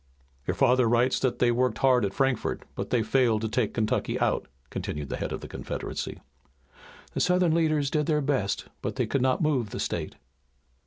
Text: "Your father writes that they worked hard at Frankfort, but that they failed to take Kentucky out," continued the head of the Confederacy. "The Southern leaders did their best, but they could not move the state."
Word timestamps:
"Your 0.47 0.55
father 0.55 0.89
writes 0.89 1.19
that 1.19 1.37
they 1.37 1.51
worked 1.51 1.77
hard 1.77 2.03
at 2.05 2.13
Frankfort, 2.15 2.63
but 2.73 2.89
that 2.89 2.89
they 2.97 3.03
failed 3.03 3.41
to 3.41 3.47
take 3.47 3.75
Kentucky 3.75 4.19
out," 4.19 4.47
continued 4.71 5.09
the 5.09 5.17
head 5.17 5.31
of 5.31 5.41
the 5.41 5.47
Confederacy. 5.47 6.19
"The 7.13 7.19
Southern 7.19 7.53
leaders 7.53 7.91
did 7.91 8.07
their 8.07 8.19
best, 8.19 8.65
but 8.81 8.95
they 8.95 9.05
could 9.05 9.21
not 9.21 9.43
move 9.43 9.69
the 9.69 9.79
state." 9.79 10.15